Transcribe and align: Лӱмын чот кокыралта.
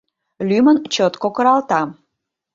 Лӱмын 0.47 0.77
чот 0.93 1.13
кокыралта. 1.21 1.81